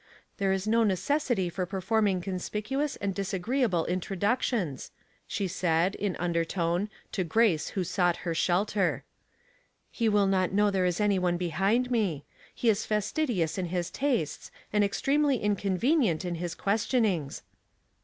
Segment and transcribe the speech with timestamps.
[0.39, 4.89] "There is no necessity for performing conspicuous and disagreeable intro ductions,"
[5.27, 8.17] she said, in undertone, to Grace who 230 Household Puzzles.
[8.17, 8.33] sought her
[8.81, 9.03] shelter."
[10.01, 12.25] He will not know there is any one behind me.
[12.51, 17.43] He is fastidious in his tastes, and extremely inconvenient in his ques tionings."